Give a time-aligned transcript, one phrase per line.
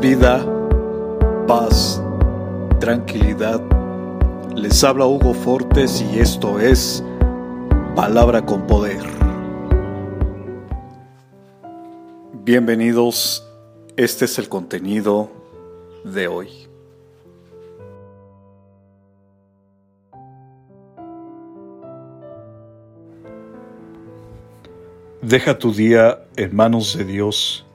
[0.00, 0.46] vida,
[1.48, 2.00] paz,
[2.78, 3.60] tranquilidad.
[4.54, 7.02] Les habla Hugo Fortes y esto es
[7.96, 9.02] Palabra con Poder.
[12.44, 13.44] Bienvenidos,
[13.96, 15.32] este es el contenido
[16.04, 16.48] de hoy.
[25.20, 27.66] Deja tu día en manos de Dios.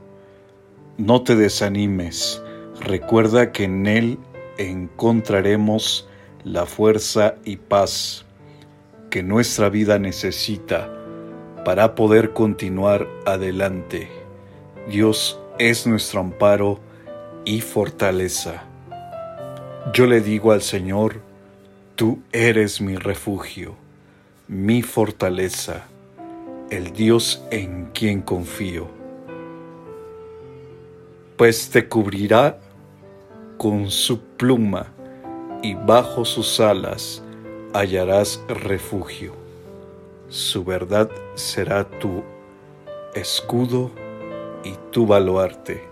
[0.98, 2.42] No te desanimes.
[2.82, 4.18] Recuerda que en Él
[4.58, 6.08] encontraremos
[6.44, 8.26] la fuerza y paz
[9.10, 10.94] que nuestra vida necesita
[11.64, 14.10] para poder continuar adelante.
[14.90, 16.80] Dios es nuestro amparo
[17.46, 18.64] y fortaleza.
[19.94, 21.22] Yo le digo al Señor,
[21.96, 23.76] tú eres mi refugio,
[24.48, 25.86] mi fortaleza
[26.70, 28.90] el Dios en quien confío,
[31.38, 32.60] pues te cubrirá
[33.58, 34.88] con su pluma
[35.62, 37.24] y bajo sus alas
[37.74, 39.34] hallarás refugio.
[40.30, 42.24] Su verdad será tu
[43.14, 43.92] escudo
[44.64, 45.84] y tu baluarte.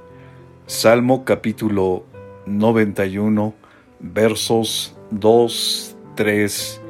[0.66, 2.04] Salmo capítulo
[2.48, 3.54] 91
[4.00, 6.82] versos 2, 3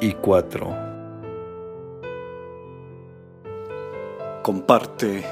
[0.00, 0.90] y 4.
[4.42, 5.22] comparte,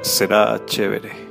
[0.00, 1.27] será chévere.